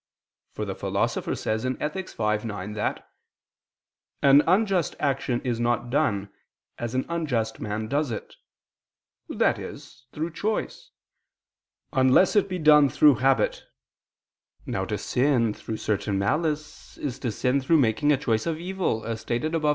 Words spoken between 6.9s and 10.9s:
an unjust man does it," i.e. through choice,